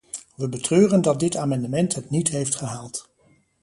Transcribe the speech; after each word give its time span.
We 0.35 0.47
betreuren 0.49 0.93
het 0.95 1.03
dat 1.03 1.19
dit 1.19 1.35
amendement 1.35 1.95
het 1.95 2.09
niet 2.09 2.27
heeft 2.27 2.55
gehaald. 2.55 3.09